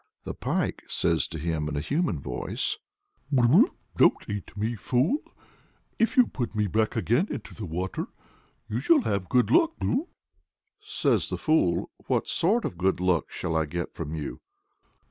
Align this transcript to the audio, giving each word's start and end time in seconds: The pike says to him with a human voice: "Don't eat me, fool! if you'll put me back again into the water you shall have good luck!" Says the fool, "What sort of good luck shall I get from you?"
The 0.23 0.33
pike 0.33 0.81
says 0.87 1.27
to 1.27 1.37
him 1.37 1.67
with 1.67 1.77
a 1.77 1.79
human 1.79 2.19
voice: 2.19 2.79
"Don't 3.31 4.27
eat 4.27 4.57
me, 4.57 4.75
fool! 4.75 5.19
if 5.99 6.17
you'll 6.17 6.29
put 6.29 6.55
me 6.55 6.65
back 6.65 6.95
again 6.95 7.27
into 7.29 7.53
the 7.53 7.67
water 7.67 8.07
you 8.67 8.79
shall 8.79 9.01
have 9.01 9.29
good 9.29 9.51
luck!" 9.51 9.73
Says 10.79 11.29
the 11.29 11.37
fool, 11.37 11.91
"What 12.07 12.27
sort 12.27 12.65
of 12.65 12.79
good 12.79 12.99
luck 12.99 13.29
shall 13.29 13.55
I 13.55 13.65
get 13.65 13.93
from 13.93 14.15
you?" 14.15 14.41